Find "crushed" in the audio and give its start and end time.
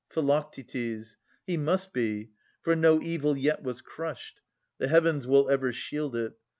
3.81-4.41